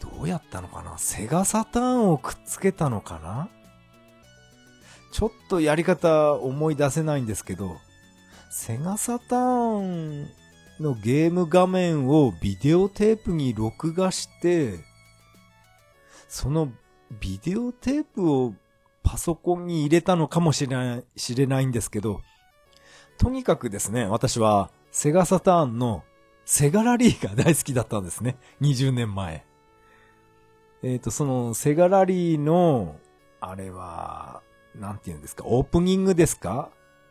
[0.00, 0.98] どうやったのかな？
[0.98, 3.48] セガサターンをくっつけたのかな？
[5.12, 7.76] ちょっとやり方思い出せないんですけど、
[8.50, 9.80] セガサター
[10.24, 10.30] ン
[10.80, 14.80] のゲーム画面をビデオテープに録画して、
[16.28, 16.72] その
[17.20, 18.54] ビデオテープを
[19.02, 22.22] パソコンに入れたのかもしれない、知れないんですけど、
[23.18, 26.02] とにかくですね、私はセガサターンの
[26.46, 28.36] セガラリーが大好きだったんですね。
[28.62, 29.44] 20年前。
[30.82, 32.96] えっ、ー、と、そのセガラリーの、
[33.40, 34.42] あれは、
[34.74, 36.70] なんて言うんですか、オープニングですか？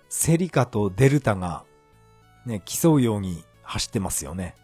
[0.09, 1.63] セリカとデルタが、
[2.45, 4.55] ね、競うように走ってますよね。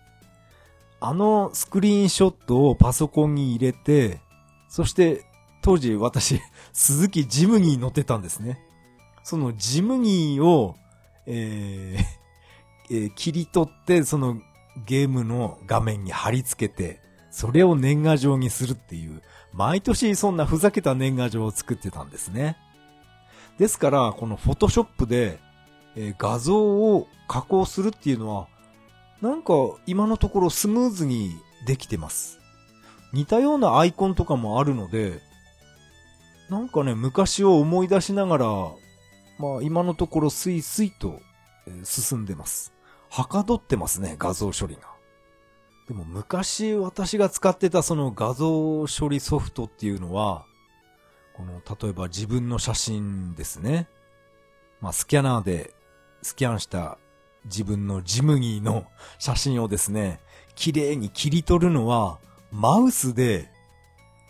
[0.99, 4.19] あのスクリーンショットをパソコンに入れて、
[4.67, 5.23] そして
[5.61, 6.41] 当時私、
[6.73, 8.59] 鈴木ジムニー乗ってたんですね。
[9.23, 10.75] そのジムニーを、
[11.25, 12.03] えー
[12.89, 14.37] えー、切り取って、その
[14.85, 19.21] ゲームの画面に貼り付けて、それを年賀状にするっていう、
[19.53, 22.57] 毎年そんなふざけた年賀状を作ってたんですね。
[23.57, 25.39] ですから、このフォトショップで、
[25.95, 28.47] え、画像を加工するっていうのは、
[29.21, 29.53] なんか
[29.87, 32.39] 今のところスムーズにできてます。
[33.13, 35.21] 似たようなアイコンとかもあるので、
[36.49, 38.45] なんかね、昔を思い出しながら、
[39.39, 41.19] まあ今のところスイスイと、
[41.83, 42.73] 進んでます。
[43.09, 44.81] はかどってますね、画像処理が。
[45.87, 50.45] でも昔私が使ってたその画像処理ソフトっていうのは、
[51.37, 53.87] この、例えば自分の写真ですね。
[54.81, 55.73] まあ、スキャナーで
[56.23, 56.97] スキャンした
[57.45, 58.85] 自分のジムニーの
[59.19, 60.19] 写真をですね、
[60.55, 62.19] 綺麗に切り取るのは、
[62.51, 63.51] マウスで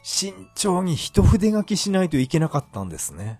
[0.03, 3.39] 慎重に一筆書きしないといけなかったんですね。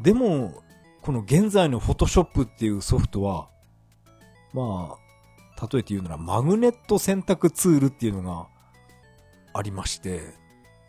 [0.00, 0.62] でも、
[1.02, 3.48] この現在のフォトショップっていうソフトは、
[4.52, 8.48] まあ、例えて言うならマグネット洗濯ツールっていうのが
[9.54, 10.34] ありまして、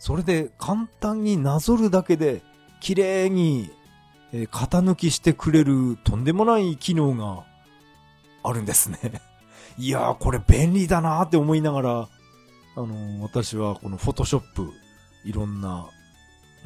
[0.04, 2.42] それで簡単になぞるだけで
[2.82, 3.72] 綺麗に
[4.34, 7.46] え型抜きしてくれるとんでもない機能が
[8.44, 9.00] あるんですね。
[9.80, 12.10] いやーこれ便利だなーって思いながら、あ
[12.76, 14.74] のー、私はこのフォトショップ、
[15.24, 15.88] いろんな、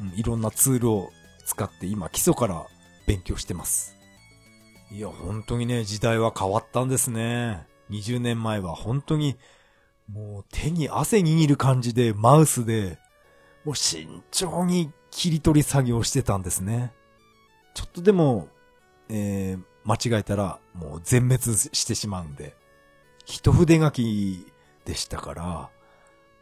[0.00, 1.12] うん、いろんなツールを
[1.46, 2.66] 使って今基礎から
[3.06, 3.94] 勉強してます。
[4.90, 7.68] いや、本当にね、時代は変わったんですね。
[7.90, 9.36] 20年前は本当に、
[10.10, 12.98] もう手に汗握る感じでマウスで、
[13.68, 16.90] もう慎重に切り取り作業してたんですね。
[17.74, 18.48] ちょっとでも、
[19.10, 21.42] えー、間違えたらもう全滅
[21.74, 22.56] してしまうんで、
[23.26, 24.46] 一筆書き
[24.86, 25.70] でしたから、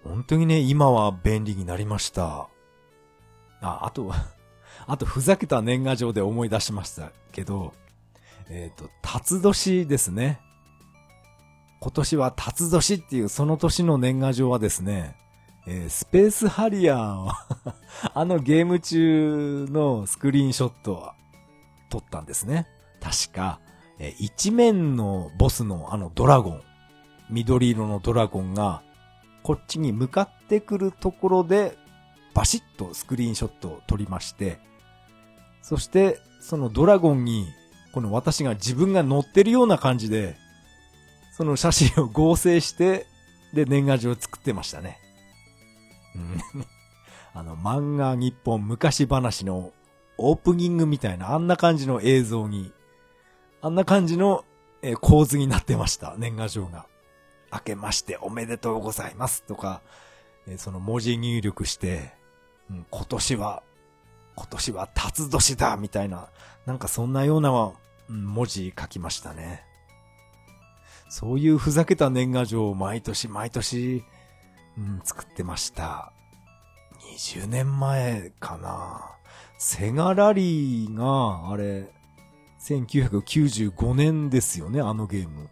[0.05, 2.49] 本当にね、今は便利になりました。
[3.61, 4.13] あ、あと
[4.87, 7.75] あとふざけた年賀状で思い出しましたけど、
[8.49, 10.39] えっ、ー、と、辰年ですね。
[11.81, 15.17] 今年は辰年っていうその年の年賀状はですね、
[15.69, 17.31] えー、スペースハリアーを
[18.15, 21.11] あのゲーム中のスクリーンショットを
[21.91, 22.69] 撮ったんですね。
[23.01, 23.61] 確か、
[23.99, 26.63] えー、一面のボスのあのドラゴン、
[27.31, 28.83] 緑色のドラゴンが、
[29.43, 31.77] こっちに向かってくるところで、
[32.35, 34.59] バシッとスクリーンショットを撮りまして、
[35.63, 37.49] そして、そのドラゴンに
[37.93, 40.37] この私が自分が乗ってるような感じで、
[41.33, 43.07] その写真を合成して、
[43.53, 44.99] で、年賀状を作ってましたね。
[47.35, 49.73] あの、漫画日本昔話の
[50.19, 52.73] オープニングみたいな、あんな感じの映像に、
[53.61, 54.45] あんな感じの、
[54.83, 56.87] えー、構図になってました、年賀状が。
[57.53, 59.81] 明けましておめでとうございますとか、
[60.47, 62.13] えー、その文字入力して、
[62.71, 63.63] うん、今年は、
[64.35, 66.29] 今年は辰年だみたいな、
[66.67, 67.51] なんかそんなような
[68.09, 69.65] うん文字書きましたね。
[71.09, 74.05] そういうふざけた年賀状を毎年毎年、
[74.79, 76.13] うん、作ってました。
[77.17, 79.17] 20年前かな。
[79.59, 81.91] セガラリーが、あれ、
[82.61, 85.49] 1995年ですよね、あのゲーム。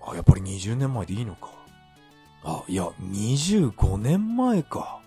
[0.00, 1.50] あ、やっぱり20年前でいいのか。
[2.42, 5.00] あ、いや、25年前か。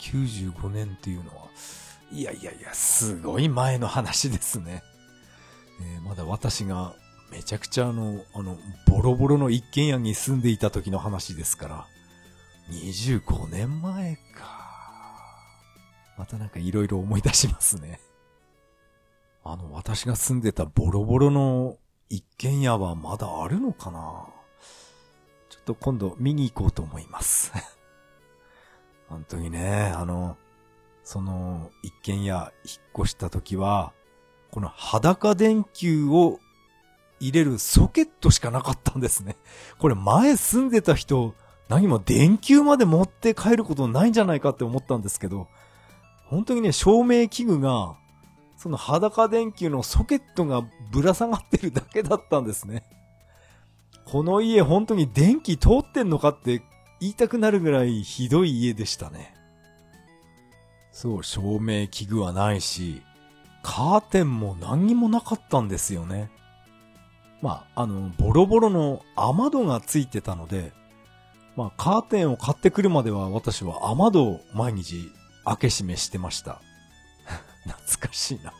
[0.00, 1.48] 95年っていうのは。
[2.12, 4.82] いやいやいや、すごい前の話ですね。
[5.80, 6.94] えー、まだ私が
[7.30, 11.86] めちゃくちゃあの、あの、ボロボロの一軒家に住んでいた時の話ですから、
[12.70, 14.60] 25年前か。
[16.16, 18.00] またなんか色々思い出しますね。
[19.42, 21.78] あの、私が住んでたボロボロの
[22.08, 24.26] 一軒家はまだあるのかな
[25.48, 27.52] ちょっと今度見に行こうと思います。
[29.08, 30.36] 本当にね、あの、
[31.02, 33.92] その一軒家引っ越した時は、
[34.50, 36.38] この裸電球を
[37.18, 39.36] 入れるソケットしかなかったんですね。
[39.78, 41.34] これ前住んでた人、
[41.70, 45.46] 何も電球まで持って帰ることないんじゃないかって思ったんですけど、
[46.26, 47.94] 本当にね、照明器具が、
[48.56, 52.82] その裸電球のソケットがぶら下がってるだけだったんですね。
[54.04, 56.60] この家本当に電気通ってんのかって
[56.98, 59.32] 言いたくなるぐらいひどい家でしたね。
[60.90, 63.00] そう、照明器具はないし、
[63.62, 66.32] カーテンも何にもなかったんですよね。
[67.40, 70.72] まあ、あの、ボロボロの雨戸がついてたので、
[71.56, 75.10] まあ、カーテンを買ってくるまでは私は雨戸を毎日
[75.44, 76.60] 開け閉めしてました。
[77.66, 78.52] 懐かしいな。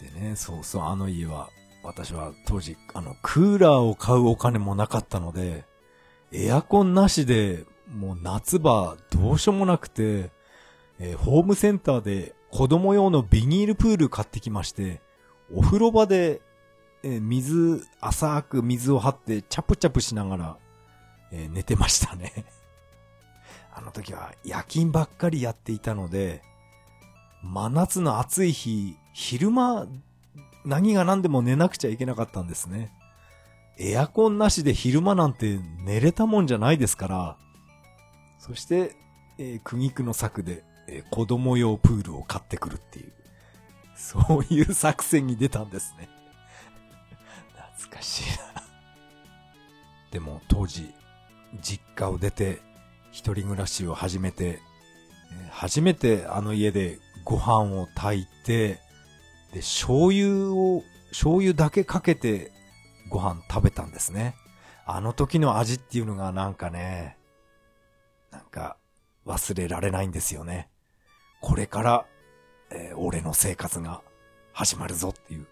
[0.00, 1.50] でね、そうそう、あの家は、
[1.82, 5.64] 私は当時、あの、クーラーを買うお金もなかったので、
[6.32, 10.30] エアコンなしで、もう夏場どうしようもなくて、
[10.98, 15.00] えー、ホームセンターで子供用のビニールプール買ってきまして、
[15.52, 16.42] お風呂場で、
[17.02, 20.56] えー、水、浅く水を張ってチャプチャプしながら、
[21.32, 22.44] えー、寝てましたね。
[23.74, 26.42] あの時は夜勤ばっかりやっていたので、
[27.42, 29.86] 真夏の暑い日、昼間、
[30.64, 32.92] 何が何でも寝なくちゃいけなかったんですね。
[33.78, 37.36] エアコンなしで昼間なんて寝れたもんじゃないですから、
[38.38, 38.96] そして、
[39.38, 43.12] えー、苦肉の策で、えー、子供用プールを買ってくるっていう、
[43.94, 46.08] そういう作戦に出たんですね。
[47.78, 48.62] 懐かしいな。
[50.10, 50.92] でも当時、
[51.62, 52.60] 実家を出て、
[53.10, 54.60] 一人暮らしを始めて、
[55.50, 58.80] 初めてあの家でご飯を炊いて、
[59.52, 62.52] で、醤油を、醤油だけかけて
[63.08, 64.34] ご飯食べたんですね。
[64.86, 67.16] あの時の味っていうのがなんかね、
[68.30, 68.76] なんか
[69.26, 70.68] 忘れられないんですよね。
[71.40, 72.06] これから、
[72.70, 74.02] えー、俺の生活が
[74.52, 75.46] 始まるぞっていう、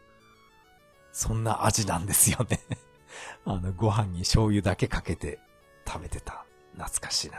[1.12, 2.60] そんな味なんですよね
[3.44, 5.38] あの、ご飯に醤油だけかけて
[5.86, 6.44] 食べてた。
[6.74, 7.38] 懐かしいな。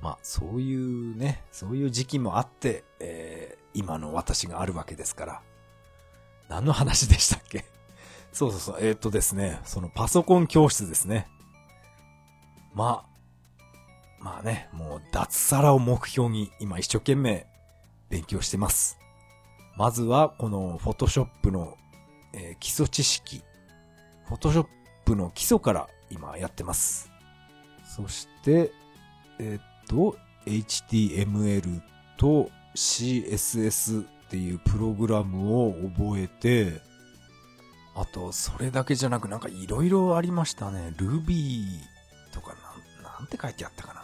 [0.00, 0.74] まあ、そうい
[1.12, 5.42] うね、そういう時期もあって、えー、今の私があるわけですから。
[6.48, 7.64] 何の話でしたっけ？
[8.32, 11.28] そうそうそう、えー、っとですね、そのパソコン教室ですね。
[12.74, 13.12] まあ、
[14.18, 17.46] まあね、もう脱サラを目標に今一生懸命
[18.08, 18.98] 勉強してます。
[19.76, 21.76] まずはこのフォトショップの、
[22.32, 23.42] えー、基礎知識。
[24.26, 24.68] フォトショッ
[25.04, 27.10] プの基礎から今やってます。
[27.84, 28.72] そして、
[29.38, 31.80] え、っと、HTML
[32.16, 36.80] と CSS っていうプログラムを覚えて、
[37.94, 40.94] あと、それだけじゃなくなんか色々ありましたね。
[40.96, 41.64] Ruby
[42.32, 42.54] とか
[43.02, 44.02] なん、なんて書いてあったかな。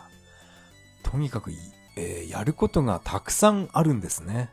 [1.03, 1.51] とにかく、
[1.97, 4.51] えー、やることがたくさんあるんですね。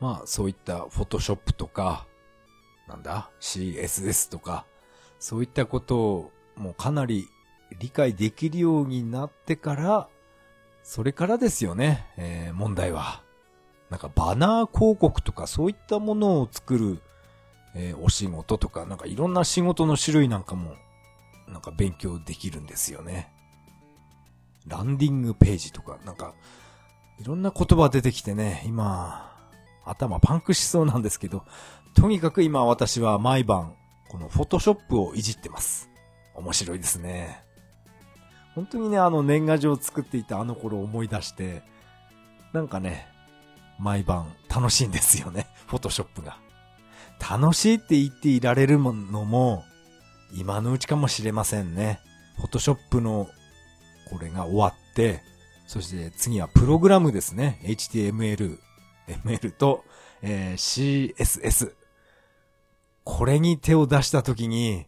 [0.00, 2.06] まあ、そういった Photoshop とか、
[2.88, 4.66] なんだ ?CSS とか、
[5.18, 7.28] そういったことをもうかなり
[7.78, 10.08] 理解できるようになってから、
[10.82, 13.22] それからですよね、えー、問題は。
[13.90, 17.00] なんかバナー広告とかそういったものを作る、
[17.74, 20.74] えー、お仕事とか、なんかいろんな仕事の種類なんかも、
[21.46, 23.32] なんか勉強できるんですよね。
[24.66, 26.34] ランディングページとか、なんか、
[27.18, 29.34] いろんな言葉出てきてね、今、
[29.84, 31.44] 頭パンクしそうなんですけど、
[31.94, 33.74] とにかく今私は毎晩、
[34.08, 35.90] このフォトショップをいじってます。
[36.34, 37.44] 面白いですね。
[38.54, 41.62] 本当にね、あの年賀状を作っていたあの頃を思い出して、
[42.52, 43.06] なんかね、
[43.78, 46.38] 毎晩楽しいんですよね、 フォトショップが。
[47.20, 49.64] 楽しいって言っていられるのも、
[50.34, 52.00] 今のうちかもしれませんね。
[52.36, 53.28] フォトショップの
[54.10, 55.22] これが終わって、
[55.66, 57.60] そして次はプログラムですね。
[57.64, 58.58] HTML、
[59.06, 59.84] ML と、
[60.22, 61.77] えー、CSS。
[63.08, 64.86] これに手を出したときに、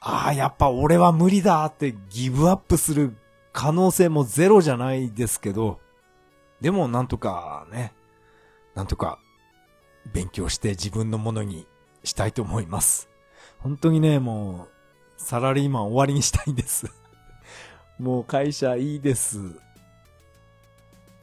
[0.00, 3.14] ああ、やっぱ俺は無理だってギブアップする
[3.52, 5.78] 可能性もゼロじゃないですけど、
[6.62, 7.92] でもなんとかね、
[8.74, 9.18] なんとか
[10.10, 11.66] 勉強して自分のものに
[12.02, 13.10] したいと思います。
[13.58, 16.90] 本当にね、もう、サラリーマン終わりにしたいんです
[18.00, 19.38] もう会社いいです。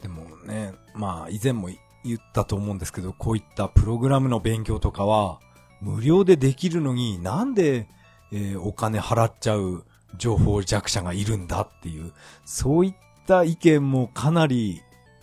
[0.00, 1.68] でもね、まあ以前も
[2.04, 5.40] 言ったと思うんですけど、こういったプログラムの勉強とかは、
[5.82, 7.88] 無料でできるのになんで、
[8.30, 9.84] えー、お金払っちゃう
[10.16, 12.12] 情報弱者がいるんだっていう、
[12.44, 12.94] そういっ
[13.26, 14.80] た意見もかなり、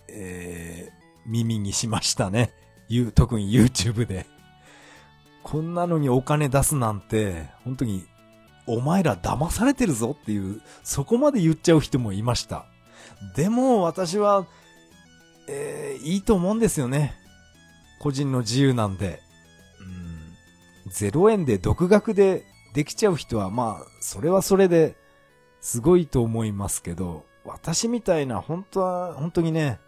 [0.08, 2.52] えー、耳にしましたね。
[3.14, 4.26] 特に YouTube で。
[5.42, 8.04] こんなのにお金出すなんて、本当に
[8.66, 12.66] お前ら騙されてるぞっていう、そこまで言っちゃう人もいました。
[13.34, 14.46] でも私は、
[15.48, 17.14] えー、いいと思うんですよね。
[18.00, 19.22] 個人の自由なんで。
[20.90, 24.96] 0円で独学でできちゃう人はまあ、それはそれで
[25.60, 29.80] すごいと思いますけど、私みたいな本当は、本当にね、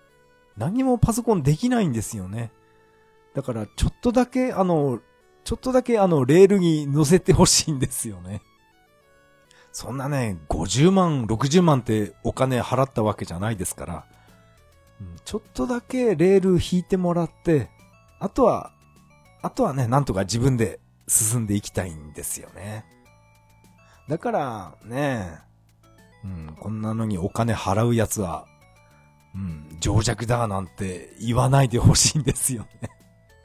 [0.56, 2.50] 何もパソコンできないんですよね。
[3.34, 5.00] だから、ちょっとだけ、あの、
[5.44, 8.42] ちょっとだけあの、レールに乗せてほしいんですよね。
[9.72, 14.04] そんなね、50万、60万ってお金払ったわけじゃないですから、
[15.24, 17.70] ちょっとだけレール引いてもらって、
[18.18, 18.72] あとは、
[19.40, 20.78] あとはね、なんとか自分で
[21.08, 22.84] 進んでいきたいんですよね。
[24.08, 25.38] だからね、
[26.24, 28.46] うん、こんなのにお金払うやつは、
[29.34, 32.90] うん、情弱だなんて言わないでほしいんですよね。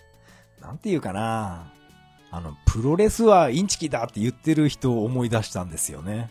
[0.62, 1.72] なんていうかな。
[2.30, 6.30] あの、プロレスはインチキだって言ってる人を思い出したんですよね。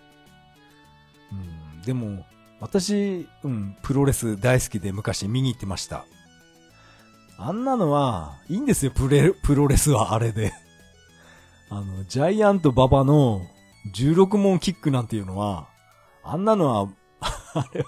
[1.33, 1.35] う
[1.81, 2.27] ん、でも、
[2.61, 6.05] 私、うん、プロレス大好きで昔見に行ってました。
[7.39, 10.53] あんなのは、いいんですよ、プレ、プロレスはあれで。
[11.69, 13.43] あの、ジャイアント馬場の
[13.95, 15.69] 16問キックなんていうのは、
[16.23, 16.89] あんなのは、
[17.21, 17.87] あれは、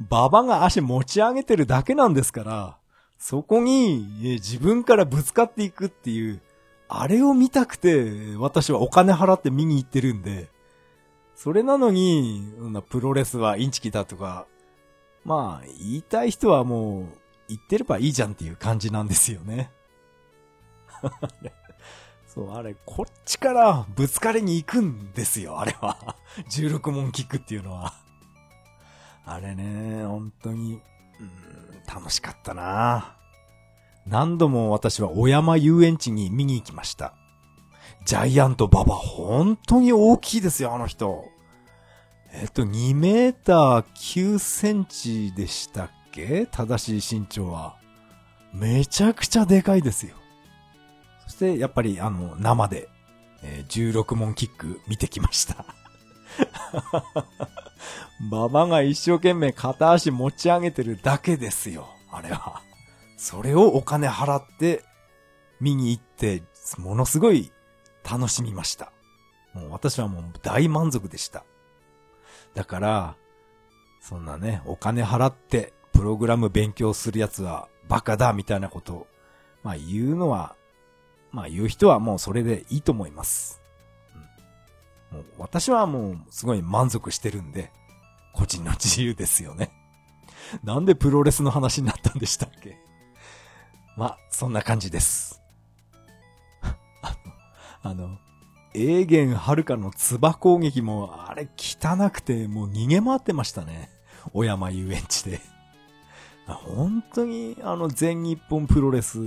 [0.00, 2.76] 馬場が足持ち上げてるだけなんですから、
[3.18, 6.40] そこに自分からぶつかっていくっていう、
[6.88, 10.48] あれを見たくて、私はお金払って見に行ってるんで、
[11.34, 12.52] それなのに、
[12.88, 14.46] プロレスはインチキだとか、
[15.24, 17.04] まあ、言いたい人はもう、
[17.48, 19.70] 言ってればいいじゃんっていう感じなんですよね。
[22.32, 26.16] そう、あれ、こっちからぶつかりに行くんですよ、あれは。
[26.50, 27.92] 16問キックっていうのは。
[29.24, 30.80] あれね、本当に、うん、
[31.92, 33.16] 楽しかったな
[34.06, 37.14] 何度も私は小山遊園地に見に行きました。
[38.06, 41.24] ジャイアントババ、本当に大きいですよ、あの人。
[42.32, 46.46] えっと、2メーター9センチでしたっけ？
[46.46, 47.76] 正しい身長は。
[48.54, 50.14] めちゃくちゃでかいですよ。
[51.30, 52.88] そして、やっぱり、あの、生で
[53.42, 55.64] えー、16問キック見てきました。
[58.20, 62.62] 馬場が一生懸命片足持ち上げてるだけですよ、あれは。
[63.16, 64.84] それをお金払って
[65.60, 66.42] 見に行って、
[66.78, 67.50] ものすごい
[68.08, 68.92] 楽しみました。
[69.54, 71.44] もう私はもう大満足でした。
[72.54, 73.16] だから、
[74.00, 79.06] そんなね、お金払ってプログラム勉強するやつはバカだみたいなこと、
[79.62, 80.56] まあ言うのは、
[81.32, 83.60] まあ言う人はもうそれでいいと思います。
[85.12, 87.72] うん、もう私はもうすごい満足してるんで、
[88.32, 89.70] 個人の自由ですよね。
[90.64, 92.78] なんでプロレスの話になったんでしたっけ？
[93.96, 95.42] まあ、そんな感じです。
[97.02, 97.16] あ
[97.82, 98.18] の、あの、
[98.74, 103.90] エーゲンはるかの唾攻撃も、あれ汚くて、もう逃げ回ってましたね。
[104.32, 105.40] 小山遊園地で。
[106.46, 109.18] 本当に、あの、全日本プロレス、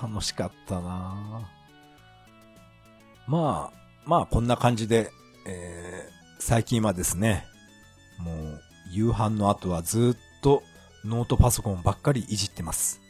[0.00, 1.48] 楽しかったな
[3.26, 5.10] まあ、まあ、こんな感じで、
[5.46, 7.44] えー、最近はですね、
[8.18, 8.60] もう、
[8.92, 10.62] 夕飯の後はずっと
[11.04, 13.00] ノートパソコンばっかりいじってます。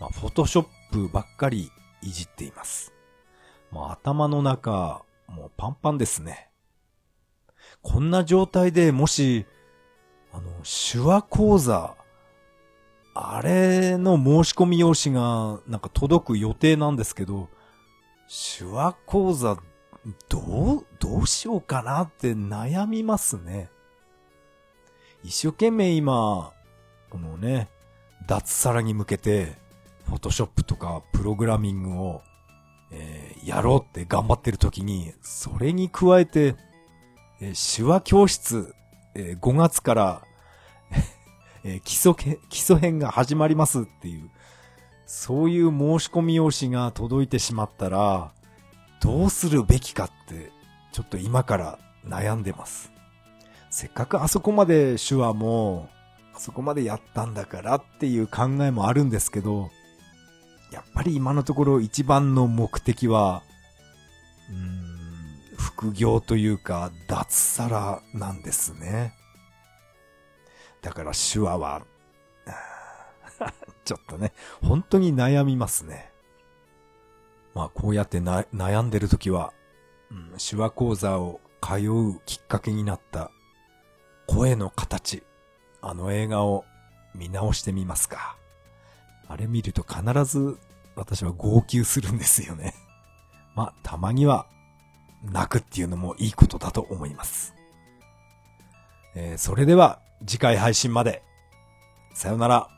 [0.00, 1.70] まあ、フォトショップばっかり
[2.02, 2.92] いじっています。
[3.70, 6.50] まあ、頭の中、もうパンパンですね。
[7.82, 9.46] こんな状態でもし、
[10.32, 11.96] あの、手話講座、
[13.14, 17.48] あれの申し込み用紙がなんか届く予定なんですけど、
[18.58, 19.56] 手話講座、
[20.28, 23.70] どう、どうしようかなって悩みますね。
[25.22, 26.52] 一生懸命今、
[27.08, 27.68] このね、
[28.26, 29.56] 脱サラに向けて、
[30.06, 32.22] フォトショップとかプログラミングを、
[32.90, 36.56] えー、やろうって頑張ってる時に、それに加えて、
[37.40, 38.74] えー、手話教室、
[39.14, 40.22] えー、5月から
[41.64, 44.30] え基礎、基礎編が始まりますっていう、
[45.06, 48.32] そういう申し込み用紙が届いてしまったら、
[49.00, 50.52] どうするべきかって、
[50.92, 52.92] ちょっと今から悩んでます。
[53.70, 55.88] せっかくあそこまで手話も、
[56.34, 59.70] あそこまでやったんだからっていう考えもあるんですけど、
[60.70, 63.42] やっぱり今のところ一番の目的は、
[64.50, 69.14] うーん、副業というか、脱サラなんですね。
[70.84, 71.82] だから手話は、
[73.86, 74.32] ちょっとね、
[74.62, 76.12] 本当に悩みますね。
[77.54, 79.54] まあこうやってな悩んでる時は、
[80.10, 83.30] うん、手話講座を通うきっかけになった
[84.26, 85.22] 声の形、
[85.80, 86.66] あの映画を
[87.14, 88.36] 見直してみますか。
[89.26, 90.58] あれ見ると必ず
[90.96, 92.74] 私は号泣するんですよね。
[93.56, 94.46] まあ、たまには
[95.22, 97.54] 泣くっていうのもいいことだと思います。
[99.14, 101.22] えー、それでは次回配信まで。
[102.14, 102.73] さよなら。